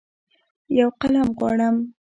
یوقلم 0.79 1.27
غواړم 1.37 1.75